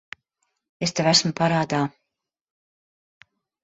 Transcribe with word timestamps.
Es 0.87 0.95
tev 1.01 1.11
esmu 1.13 1.33
parādā. 1.43 1.85